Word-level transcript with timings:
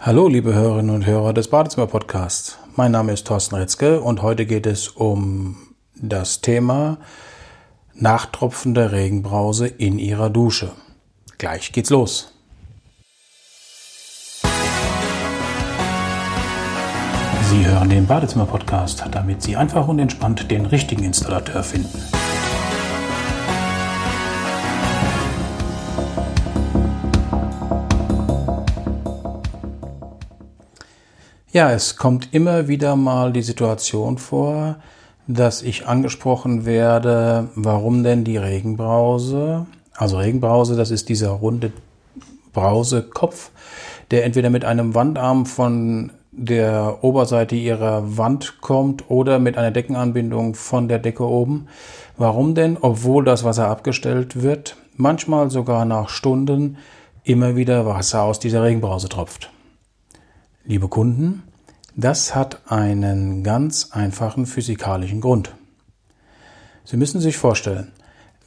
Hallo, 0.00 0.28
liebe 0.28 0.52
Hörerinnen 0.52 0.94
und 0.94 1.06
Hörer 1.06 1.32
des 1.32 1.48
Badezimmer 1.48 1.86
Podcasts. 1.86 2.58
Mein 2.74 2.90
Name 2.90 3.12
ist 3.12 3.26
Thorsten 3.26 3.54
Retzke 3.54 4.00
und 4.00 4.22
heute 4.22 4.44
geht 4.44 4.66
es 4.66 4.88
um 4.88 5.56
das 5.94 6.40
Thema 6.40 6.98
nachtropfende 7.94 8.92
Regenbrause 8.92 9.66
in 9.66 9.98
Ihrer 9.98 10.28
Dusche. 10.30 10.72
Gleich 11.38 11.72
geht's 11.72 11.90
los. 11.90 12.34
Sie 17.48 17.64
hören 17.64 17.88
den 17.88 18.06
Badezimmer 18.06 18.46
Podcast, 18.46 19.04
damit 19.12 19.42
Sie 19.42 19.56
einfach 19.56 19.86
und 19.88 20.00
entspannt 20.00 20.50
den 20.50 20.66
richtigen 20.66 21.04
Installateur 21.04 21.62
finden. 21.62 22.02
Ja, 31.54 31.70
es 31.70 31.94
kommt 31.94 32.34
immer 32.34 32.66
wieder 32.66 32.96
mal 32.96 33.32
die 33.32 33.40
Situation 33.42 34.18
vor, 34.18 34.74
dass 35.28 35.62
ich 35.62 35.86
angesprochen 35.86 36.66
werde, 36.66 37.48
warum 37.54 38.02
denn 38.02 38.24
die 38.24 38.38
Regenbrause, 38.38 39.64
also 39.94 40.18
Regenbrause, 40.18 40.74
das 40.74 40.90
ist 40.90 41.08
dieser 41.08 41.30
runde 41.30 41.70
Brausekopf, 42.52 43.52
der 44.10 44.24
entweder 44.24 44.50
mit 44.50 44.64
einem 44.64 44.96
Wandarm 44.96 45.46
von 45.46 46.10
der 46.32 46.98
Oberseite 47.02 47.54
ihrer 47.54 48.18
Wand 48.18 48.60
kommt 48.60 49.08
oder 49.08 49.38
mit 49.38 49.56
einer 49.56 49.70
Deckenanbindung 49.70 50.56
von 50.56 50.88
der 50.88 50.98
Decke 50.98 51.22
oben. 51.22 51.68
Warum 52.16 52.56
denn, 52.56 52.78
obwohl 52.80 53.24
das 53.24 53.44
Wasser 53.44 53.68
abgestellt 53.68 54.42
wird, 54.42 54.76
manchmal 54.96 55.52
sogar 55.52 55.84
nach 55.84 56.08
Stunden 56.08 56.78
immer 57.22 57.54
wieder 57.54 57.86
Wasser 57.86 58.22
aus 58.22 58.40
dieser 58.40 58.64
Regenbrause 58.64 59.08
tropft? 59.08 59.53
Liebe 60.66 60.88
Kunden, 60.88 61.42
das 61.94 62.34
hat 62.34 62.72
einen 62.72 63.44
ganz 63.44 63.90
einfachen 63.90 64.46
physikalischen 64.46 65.20
Grund. 65.20 65.52
Sie 66.84 66.96
müssen 66.96 67.20
sich 67.20 67.36
vorstellen, 67.36 67.92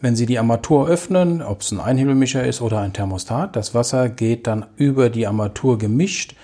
wenn 0.01 0.15
Sie 0.15 0.25
die 0.25 0.39
Armatur 0.39 0.87
öffnen, 0.87 1.43
ob 1.43 1.61
es 1.61 1.71
ein 1.71 1.79
Einhebelmischer 1.79 2.43
ist 2.43 2.61
oder 2.61 2.79
ein 2.79 2.91
Thermostat, 2.91 3.55
das 3.55 3.75
Wasser 3.75 4.09
geht 4.09 4.47
dann 4.47 4.65
über 4.77 5.11
die 5.11 5.27
Armatur 5.27 5.77
gemischt, 5.77 6.35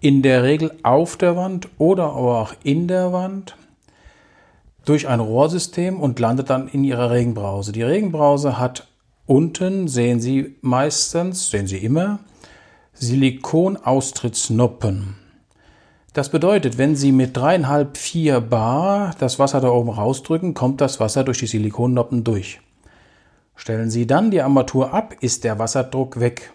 in 0.00 0.20
der 0.20 0.42
Regel 0.42 0.70
auf 0.82 1.16
der 1.16 1.34
Wand 1.34 1.68
oder 1.78 2.10
aber 2.12 2.38
auch 2.38 2.54
in 2.62 2.86
der 2.86 3.10
Wand 3.10 3.56
durch 4.84 5.08
ein 5.08 5.20
Rohrsystem 5.20 5.98
und 5.98 6.20
landet 6.20 6.50
dann 6.50 6.68
in 6.68 6.84
Ihrer 6.84 7.10
Regenbrause. 7.10 7.72
Die 7.72 7.82
Regenbrause 7.82 8.58
hat 8.58 8.86
unten, 9.24 9.88
sehen 9.88 10.20
Sie 10.20 10.56
meistens, 10.60 11.50
sehen 11.50 11.66
Sie 11.66 11.78
immer, 11.78 12.18
Silikonaustrittsnoppen. 13.00 15.16
Das 16.12 16.28
bedeutet, 16.28 16.76
wenn 16.76 16.96
Sie 16.96 17.12
mit 17.12 17.34
dreieinhalb, 17.34 17.96
vier 17.96 18.42
Bar 18.42 19.14
das 19.18 19.38
Wasser 19.38 19.62
da 19.62 19.70
oben 19.70 19.88
rausdrücken, 19.88 20.52
kommt 20.52 20.82
das 20.82 21.00
Wasser 21.00 21.24
durch 21.24 21.38
die 21.38 21.46
Silikonnoppen 21.46 22.24
durch. 22.24 22.60
Stellen 23.56 23.90
Sie 23.90 24.06
dann 24.06 24.30
die 24.30 24.42
Armatur 24.42 24.92
ab, 24.92 25.14
ist 25.22 25.44
der 25.44 25.58
Wasserdruck 25.58 26.20
weg. 26.20 26.52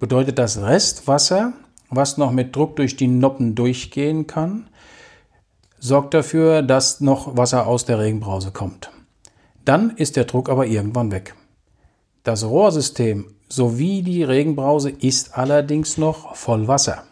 Bedeutet 0.00 0.40
das 0.40 0.60
Restwasser, 0.60 1.52
was 1.88 2.18
noch 2.18 2.32
mit 2.32 2.56
Druck 2.56 2.74
durch 2.74 2.96
die 2.96 3.06
Noppen 3.06 3.54
durchgehen 3.54 4.26
kann, 4.26 4.68
sorgt 5.78 6.14
dafür, 6.14 6.62
dass 6.62 7.00
noch 7.00 7.36
Wasser 7.36 7.68
aus 7.68 7.84
der 7.84 8.00
Regenbrause 8.00 8.50
kommt. 8.50 8.90
Dann 9.64 9.90
ist 9.90 10.16
der 10.16 10.24
Druck 10.24 10.48
aber 10.48 10.66
irgendwann 10.66 11.12
weg. 11.12 11.36
Das 12.24 12.42
Rohrsystem 12.42 13.26
sowie 13.50 14.02
die 14.02 14.22
Regenbrause 14.22 14.90
ist 14.90 15.36
allerdings 15.36 15.98
noch 15.98 16.36
voll 16.36 16.68
Wasser. 16.68 17.04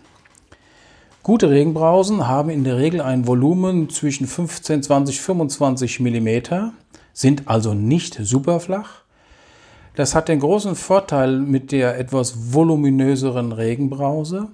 Gute 1.23 1.51
Regenbrausen 1.51 2.27
haben 2.27 2.49
in 2.49 2.65
der 2.65 2.79
Regel 2.79 3.03
ein 3.03 3.27
Volumen 3.27 3.91
zwischen 3.91 4.27
15, 4.27 4.83
20, 4.83 5.21
25 5.21 6.01
mm, 6.01 6.29
sind 7.13 7.49
also 7.49 7.75
nicht 7.75 8.19
super 8.23 8.61
flach. 8.61 9.03
Das 9.95 10.15
hat 10.15 10.29
den 10.29 10.41
großen 10.41 10.77
Vorteil 10.77 11.41
mit 11.41 11.73
der 11.73 11.99
etwas 11.99 12.55
voluminöseren 12.55 13.53
Regenbrause, 13.53 14.49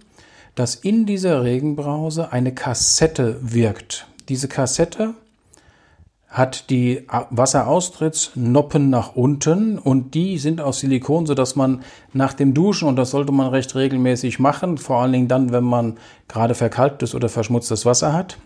dass 0.54 0.74
in 0.74 1.04
dieser 1.04 1.44
Regenbrause 1.44 2.32
eine 2.32 2.54
Kassette 2.54 3.38
wirkt. 3.42 4.08
Diese 4.28 4.48
Kassette 4.48 5.14
hat 6.34 6.68
die 6.68 7.06
Wasseraustrittsnoppen 7.30 8.90
nach 8.90 9.14
unten 9.14 9.78
und 9.78 10.14
die 10.14 10.36
sind 10.38 10.60
aus 10.60 10.80
Silikon, 10.80 11.26
so 11.26 11.34
dass 11.34 11.54
man 11.54 11.82
nach 12.12 12.32
dem 12.32 12.54
Duschen, 12.54 12.88
und 12.88 12.96
das 12.96 13.12
sollte 13.12 13.30
man 13.30 13.50
recht 13.50 13.76
regelmäßig 13.76 14.40
machen, 14.40 14.76
vor 14.76 15.00
allen 15.00 15.12
Dingen 15.12 15.28
dann, 15.28 15.52
wenn 15.52 15.62
man 15.62 15.96
gerade 16.26 16.56
verkalktes 16.56 17.14
oder 17.14 17.28
verschmutztes 17.28 17.86
Wasser 17.86 18.12
hat, 18.12 18.36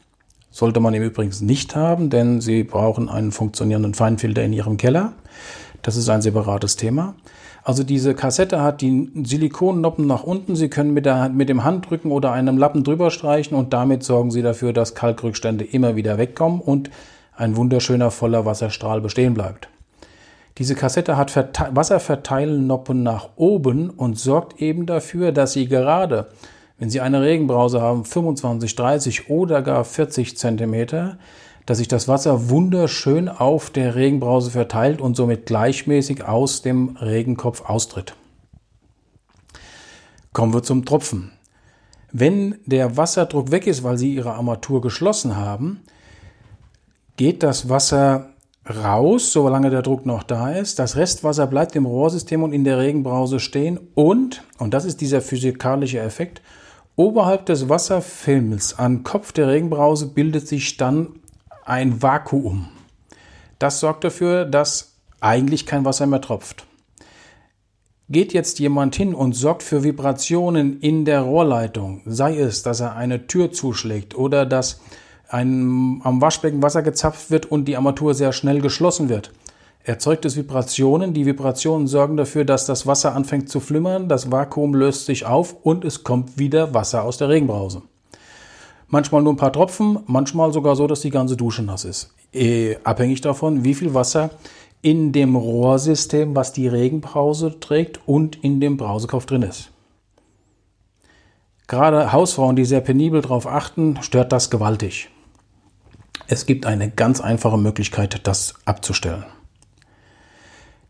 sollte 0.51 0.81
man 0.81 0.93
im 0.93 1.03
Übrigen 1.03 1.33
nicht 1.47 1.77
haben, 1.77 2.11
denn 2.11 2.43
Sie 2.43 2.63
brauchen 2.63 3.09
einen 3.09 3.33
funktionierenden 3.33 3.95
Feinfilter 3.95 4.43
in 4.43 4.53
Ihrem 4.53 4.77
Keller. 4.77 5.15
Das 5.81 5.97
ist 5.97 6.11
ein 6.11 6.21
separates 6.21 6.77
Thema. 6.77 7.15
Also 7.65 7.85
diese 7.85 8.15
Kassette 8.15 8.61
hat 8.61 8.83
die 8.83 9.11
Silikonnoppen 9.25 10.07
nach 10.07 10.25
unten. 10.25 10.57
Sie 10.57 10.69
können 10.69 10.93
mit, 10.93 11.07
der, 11.07 11.31
mit 11.31 11.49
dem 11.49 11.65
Handrücken 11.65 12.11
oder 12.11 12.33
einem 12.33 12.59
Lappen 12.59 12.85
drüber 12.85 13.11
streichen 13.11 13.57
und 13.57 13.73
damit 13.73 14.03
sorgen 14.03 14.31
Sie 14.31 14.43
dafür, 14.43 14.75
dass 14.75 14.95
Kalkrückstände 14.95 15.65
immer 15.65 15.97
wieder 15.97 16.19
wegkommen 16.19 16.61
und 16.61 16.91
ein 17.39 17.57
wunderschöner 17.57 18.11
voller 18.11 18.45
Wasserstrahl 18.45 19.01
bestehen 19.01 19.35
bleibt. 19.35 19.69
Diese 20.59 20.75
Kassette 20.75 21.17
hat 21.17 21.31
Verte 21.31 21.69
Wasserverteilnoppen 21.71 23.05
nach 23.05 23.31
oben 23.37 23.91
und 23.91 24.19
sorgt 24.19 24.61
eben 24.61 24.87
dafür, 24.87 25.31
dass 25.31 25.53
Sie 25.53 25.69
gerade, 25.69 26.27
wenn 26.79 26.91
Sie 26.91 27.01
eine 27.01 27.23
Regenbrause 27.23 27.81
haben, 27.81 28.05
25, 28.05 28.75
30 28.75 29.31
oder 29.31 29.63
gar 29.63 29.85
40 29.85 30.37
Zentimeter, 30.37 31.19
dass 31.65 31.79
sich 31.79 31.87
das 31.87 32.09
Wasser 32.09 32.51
wunderschön 32.51 33.29
auf 33.29 33.71
der 33.71 33.95
Regenbrause 33.95 34.51
verteilt 34.51 35.01
und 35.01 35.15
somit 35.15 35.47
gleichmäßig 35.47 36.25
aus 36.25 36.63
dem 36.63 36.97
Regenkopf 36.97 37.69
austritt. 37.69 38.15
Kommen 40.33 40.53
wir 40.53 40.65
zum 40.65 40.85
Tropfen. 40.85 41.31
Wenn 42.11 42.57
der 42.65 42.97
Wasserdruck 42.97 43.53
weg 43.53 43.67
ist, 43.69 43.85
weil 43.85 43.99
Sie 43.99 44.15
Ihre 44.15 44.33
Armatur 44.33 44.81
geschlossen 44.81 45.37
haben, 45.37 45.83
geht 47.19 47.43
das 47.43 47.69
Wasser 47.69 48.31
raus, 48.69 49.33
solange 49.33 49.71
der 49.71 49.83
Druck 49.83 50.07
noch 50.07 50.23
da 50.23 50.53
ist. 50.53 50.79
Das 50.79 50.97
Restwasser 50.97 51.47
bleibt 51.47 51.77
im 51.77 51.85
Rohrsystem 51.85 52.43
und 52.43 52.53
in 52.53 52.65
der 52.65 52.79
Regenbrause 52.79 53.41
stehen 53.41 53.79
und, 53.95 54.45
und 54.59 54.73
das 54.73 54.87
ist 54.87 55.03
dieser 55.03 55.21
physikalische 55.21 56.01
Effekt, 56.01 56.41
oberhalb 56.97 57.45
des 57.47 57.69
Wasserfilms 57.69 58.79
am 58.79 59.03
Kopf 59.03 59.33
der 59.33 59.49
Regenbrause 59.49 60.07
bildet 60.07 60.49
sich 60.49 60.77
dann 60.77 61.09
ein 61.65 62.03
Vakuum. 62.03 62.69
Das 63.59 63.81
sorgt 63.81 64.05
dafür, 64.05 64.45
dass 64.45 64.95
eigentlich 65.21 65.67
kein 65.67 65.85
Wasser 65.85 66.07
mehr 66.07 66.21
tropft. 66.21 66.67
Geht 68.09 68.33
jetzt 68.33 68.59
jemand 68.59 68.95
hin 68.95 69.13
und 69.13 69.35
sorgt 69.35 69.63
für 69.63 69.83
Vibrationen 69.83 70.81
in 70.81 71.05
der 71.05 71.23
Rohrleitung, 71.23 72.01
sei 72.07 72.39
es, 72.39 72.63
dass 72.63 72.81
er 72.81 72.95
eine 72.95 73.27
Tür 73.27 73.51
zuschlägt 73.51 74.15
oder 74.17 74.47
dass 74.47 74.81
ein, 75.29 76.01
am 76.05 76.21
Waschbecken 76.21 76.63
Wasser 76.63 76.83
gezapft 76.83 77.31
wird 77.31 77.47
und 77.47 77.67
die 77.67 77.77
Armatur 77.77 78.15
sehr 78.15 78.33
schnell 78.33 78.61
geschlossen 78.61 79.09
wird. 79.09 79.33
Erzeugt 79.85 80.25
es 80.25 80.37
Vibrationen. 80.37 81.15
Die 81.15 81.25
Vibrationen 81.25 81.87
sorgen 81.87 82.17
dafür, 82.17 82.45
dass 82.45 82.67
das 82.67 82.87
Wasser 82.87 83.15
anfängt 83.15 83.49
zu 83.49 83.61
flimmern, 83.61 84.09
das 84.09 84.31
Vakuum 84.31 84.75
löst 84.75 85.07
sich 85.07 85.25
auf 85.25 85.57
und 85.63 85.85
es 85.85 86.05
kommt 86.05 86.39
wieder 86.39 86.75
Wasser 86.75 87.05
aus 87.05 87.17
der 87.17 87.29
Regenbrause. 87.29 87.83
Manchmal 88.89 89.23
nur 89.23 89.35
ein 89.35 89.39
paar 89.39 89.53
Tropfen, 89.53 90.01
manchmal 90.07 90.53
sogar 90.53 90.77
so, 90.77 90.87
dass 90.87 91.01
die 91.01 91.11
ganze 91.11 91.37
Dusche 91.37 91.63
nass 91.63 91.85
ist. 91.85 92.15
Äh, 92.33 92.77
abhängig 92.85 93.21
davon, 93.21 93.65
wie 93.65 93.75
viel 93.75 93.95
Wasser 93.95 94.31
in 94.81 95.13
dem 95.13 95.37
Rohrsystem, 95.37 96.35
was 96.35 96.53
die 96.53 96.69
Regenbrause 96.69 97.59
trägt 97.61 98.01
und 98.07 98.43
in 98.43 98.61
dem 98.61 98.77
Brausekopf 98.77 99.27
drin 99.27 99.43
ist. 99.43 99.71
Gerade 101.67 102.13
Hausfrauen, 102.13 102.57
die 102.57 102.65
sehr 102.65 102.81
penibel 102.81 103.21
darauf 103.21 103.47
achten, 103.47 103.99
stört 104.01 104.33
das 104.33 104.51
gewaltig. 104.51 105.11
Es 106.31 106.45
gibt 106.45 106.67
eine 106.67 106.91
ganz 106.91 107.23
einfache 107.23 107.57
Möglichkeit, 107.57 108.21
das 108.27 108.55
abzustellen. 108.67 109.25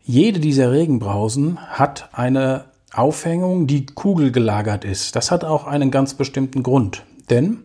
Jede 0.03 0.41
dieser 0.41 0.73
Regenbrausen 0.73 1.59
hat 1.59 2.09
eine 2.11 2.65
Aufhängung, 2.91 3.65
die 3.65 3.85
kugelgelagert 3.85 4.83
ist. 4.83 5.15
Das 5.15 5.31
hat 5.31 5.45
auch 5.45 5.65
einen 5.65 5.91
ganz 5.91 6.13
bestimmten 6.15 6.61
Grund. 6.61 7.05
Denn 7.29 7.59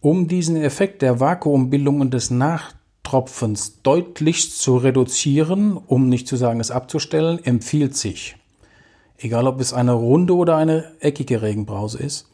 um 0.00 0.28
diesen 0.28 0.54
Effekt 0.54 1.02
der 1.02 1.18
Vakuumbildung 1.18 2.00
und 2.00 2.14
des 2.14 2.30
Nachtropfens 2.30 3.82
deutlich 3.82 4.54
zu 4.54 4.76
reduzieren, 4.76 5.76
um 5.76 6.08
nicht 6.08 6.28
zu 6.28 6.36
sagen 6.36 6.60
es 6.60 6.70
abzustellen, 6.70 7.42
empfiehlt 7.42 7.96
sich, 7.96 8.36
egal 9.18 9.48
ob 9.48 9.60
es 9.60 9.72
eine 9.72 9.92
runde 9.92 10.36
oder 10.36 10.56
eine 10.56 10.92
eckige 11.00 11.42
Regenbrause 11.42 11.98
ist, 11.98 12.28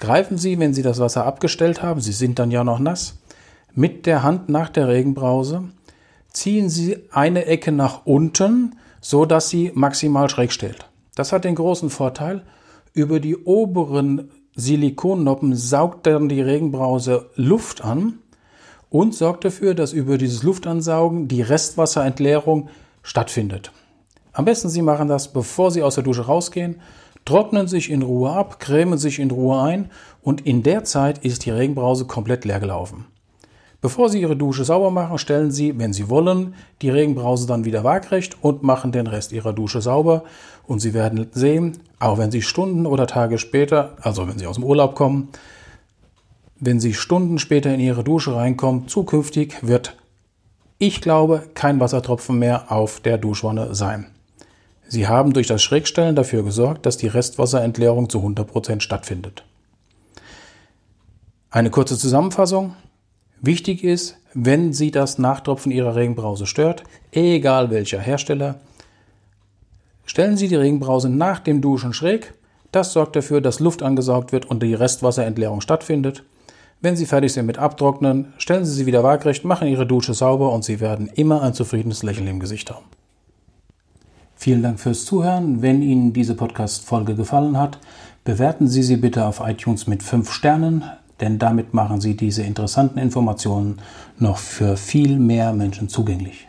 Greifen 0.00 0.38
Sie, 0.38 0.58
wenn 0.58 0.74
Sie 0.74 0.82
das 0.82 0.98
Wasser 0.98 1.26
abgestellt 1.26 1.82
haben, 1.82 2.00
Sie 2.00 2.12
sind 2.12 2.38
dann 2.38 2.50
ja 2.50 2.64
noch 2.64 2.78
nass, 2.78 3.18
mit 3.74 4.06
der 4.06 4.22
Hand 4.22 4.48
nach 4.48 4.70
der 4.70 4.88
Regenbrause, 4.88 5.64
ziehen 6.32 6.68
Sie 6.68 6.98
eine 7.12 7.44
Ecke 7.44 7.70
nach 7.70 8.06
unten, 8.06 8.76
so 9.00 9.24
dass 9.24 9.48
sie 9.48 9.72
maximal 9.74 10.28
schräg 10.28 10.52
stellt. 10.52 10.86
Das 11.14 11.32
hat 11.32 11.44
den 11.44 11.54
großen 11.54 11.90
Vorteil, 11.90 12.42
Über 12.92 13.20
die 13.20 13.36
oberen 13.36 14.30
Silikonnoppen 14.56 15.54
saugt 15.54 16.06
dann 16.06 16.28
die 16.28 16.40
Regenbrause 16.40 17.30
Luft 17.36 17.84
an 17.84 18.18
und 18.88 19.14
sorgt 19.14 19.44
dafür, 19.44 19.74
dass 19.74 19.92
über 19.92 20.18
dieses 20.18 20.42
Luftansaugen 20.42 21.28
die 21.28 21.42
Restwasserentleerung 21.42 22.68
stattfindet. 23.02 23.70
Am 24.32 24.44
besten 24.44 24.68
Sie 24.68 24.82
machen 24.82 25.06
das, 25.06 25.32
bevor 25.32 25.70
Sie 25.70 25.84
aus 25.84 25.94
der 25.94 26.04
Dusche 26.04 26.26
rausgehen, 26.26 26.80
trocknen 27.24 27.68
sich 27.68 27.90
in 27.90 28.02
Ruhe 28.02 28.30
ab, 28.30 28.58
cremen 28.60 28.98
sich 28.98 29.18
in 29.18 29.30
Ruhe 29.30 29.60
ein 29.60 29.90
und 30.22 30.46
in 30.46 30.62
der 30.62 30.84
Zeit 30.84 31.18
ist 31.24 31.44
die 31.44 31.50
Regenbrause 31.50 32.06
komplett 32.06 32.44
leer 32.44 32.60
gelaufen. 32.60 33.06
Bevor 33.82 34.10
Sie 34.10 34.20
Ihre 34.20 34.36
Dusche 34.36 34.64
sauber 34.64 34.90
machen, 34.90 35.16
stellen 35.16 35.50
Sie, 35.50 35.78
wenn 35.78 35.94
Sie 35.94 36.10
wollen, 36.10 36.54
die 36.82 36.90
Regenbrause 36.90 37.46
dann 37.46 37.64
wieder 37.64 37.82
waagrecht 37.82 38.36
und 38.42 38.62
machen 38.62 38.92
den 38.92 39.06
Rest 39.06 39.32
Ihrer 39.32 39.54
Dusche 39.54 39.80
sauber. 39.80 40.24
Und 40.66 40.80
Sie 40.80 40.92
werden 40.92 41.28
sehen, 41.32 41.78
auch 41.98 42.18
wenn 42.18 42.30
Sie 42.30 42.42
Stunden 42.42 42.84
oder 42.84 43.06
Tage 43.06 43.38
später, 43.38 43.96
also 44.02 44.28
wenn 44.28 44.38
Sie 44.38 44.46
aus 44.46 44.56
dem 44.56 44.64
Urlaub 44.64 44.94
kommen, 44.94 45.28
wenn 46.58 46.78
Sie 46.78 46.92
Stunden 46.92 47.38
später 47.38 47.72
in 47.72 47.80
Ihre 47.80 48.04
Dusche 48.04 48.36
reinkommen, 48.36 48.86
zukünftig 48.86 49.56
wird, 49.62 49.96
ich 50.76 51.00
glaube, 51.00 51.44
kein 51.54 51.80
Wassertropfen 51.80 52.38
mehr 52.38 52.70
auf 52.70 53.00
der 53.00 53.16
Duschwanne 53.16 53.74
sein. 53.74 54.06
Sie 54.92 55.06
haben 55.06 55.32
durch 55.32 55.46
das 55.46 55.62
Schrägstellen 55.62 56.16
dafür 56.16 56.42
gesorgt, 56.42 56.84
dass 56.84 56.96
die 56.96 57.06
Restwasserentleerung 57.06 58.08
zu 58.08 58.18
100% 58.18 58.80
stattfindet. 58.80 59.44
Eine 61.48 61.70
kurze 61.70 61.96
Zusammenfassung. 61.96 62.74
Wichtig 63.40 63.84
ist, 63.84 64.16
wenn 64.34 64.72
Sie 64.72 64.90
das 64.90 65.16
Nachtropfen 65.16 65.70
Ihrer 65.70 65.94
Regenbrause 65.94 66.44
stört, 66.44 66.82
egal 67.12 67.70
welcher 67.70 68.00
Hersteller, 68.00 68.56
stellen 70.06 70.36
Sie 70.36 70.48
die 70.48 70.56
Regenbrause 70.56 71.08
nach 71.08 71.38
dem 71.38 71.60
Duschen 71.60 71.92
schräg. 71.92 72.34
Das 72.72 72.92
sorgt 72.92 73.14
dafür, 73.14 73.40
dass 73.40 73.60
Luft 73.60 73.84
angesaugt 73.84 74.32
wird 74.32 74.46
und 74.46 74.60
die 74.60 74.74
Restwasserentleerung 74.74 75.60
stattfindet. 75.60 76.24
Wenn 76.80 76.96
Sie 76.96 77.06
fertig 77.06 77.32
sind 77.32 77.46
mit 77.46 77.58
Abtrocknen, 77.58 78.32
stellen 78.38 78.64
Sie 78.64 78.74
sie 78.74 78.86
wieder 78.86 79.04
waagrecht, 79.04 79.44
machen 79.44 79.68
Ihre 79.68 79.86
Dusche 79.86 80.14
sauber 80.14 80.52
und 80.52 80.64
Sie 80.64 80.80
werden 80.80 81.08
immer 81.14 81.42
ein 81.42 81.54
zufriedenes 81.54 82.02
Lächeln 82.02 82.26
im 82.26 82.40
Gesicht 82.40 82.72
haben. 82.72 82.86
Vielen 84.40 84.62
Dank 84.62 84.80
fürs 84.80 85.04
Zuhören. 85.04 85.62
Wenn 85.62 85.82
Ihnen 85.82 86.12
diese 86.12 86.34
Podcast-Folge 86.34 87.14
gefallen 87.14 87.56
hat, 87.56 87.78
bewerten 88.24 88.66
Sie 88.66 88.82
sie 88.82 88.96
bitte 88.96 89.26
auf 89.26 89.40
iTunes 89.46 89.86
mit 89.86 90.02
5 90.02 90.32
Sternen 90.32 90.82
denn 91.20 91.38
damit 91.38 91.74
machen 91.74 92.00
Sie 92.00 92.16
diese 92.16 92.42
interessanten 92.42 92.98
Informationen 92.98 93.78
noch 94.18 94.38
für 94.38 94.76
viel 94.76 95.18
mehr 95.18 95.52
Menschen 95.52 95.88
zugänglich. 95.88 96.48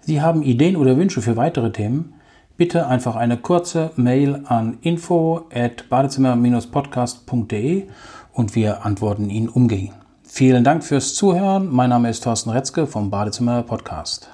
Sie 0.00 0.22
haben 0.22 0.42
Ideen 0.42 0.76
oder 0.76 0.96
Wünsche 0.96 1.20
für 1.22 1.36
weitere 1.36 1.72
Themen? 1.72 2.14
Bitte 2.56 2.86
einfach 2.86 3.16
eine 3.16 3.36
kurze 3.36 3.90
Mail 3.96 4.42
an 4.44 4.78
info 4.82 5.46
at 5.52 5.88
badezimmer-podcast.de 5.88 7.88
und 8.32 8.54
wir 8.54 8.84
antworten 8.84 9.30
Ihnen 9.30 9.48
umgehend. 9.48 9.94
Vielen 10.24 10.62
Dank 10.62 10.84
fürs 10.84 11.14
Zuhören. 11.14 11.68
Mein 11.70 11.88
Name 11.90 12.08
ist 12.10 12.22
Thorsten 12.22 12.50
Retzke 12.50 12.86
vom 12.86 13.10
Badezimmer 13.10 13.62
Podcast. 13.62 14.28